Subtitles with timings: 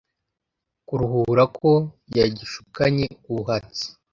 [0.87, 1.69] karuhura ko
[2.17, 3.85] yagishukanye ubuhatsi